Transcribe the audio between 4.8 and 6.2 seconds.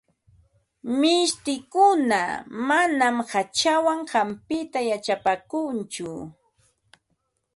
yachapaakunchu.